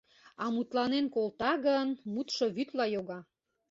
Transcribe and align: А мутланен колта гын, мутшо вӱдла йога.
А 0.43 0.45
мутланен 0.53 1.05
колта 1.15 1.53
гын, 1.65 1.89
мутшо 2.13 2.45
вӱдла 2.55 2.85
йога. 2.95 3.19